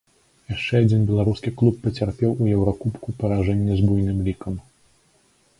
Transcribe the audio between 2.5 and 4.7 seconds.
еўракубку паражэнне з буйным лікам.